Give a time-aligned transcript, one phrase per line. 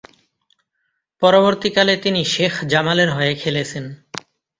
[1.21, 3.85] পরবর্তীকালে, তিনি শেখ জামালের হয়ে খেলেছেন।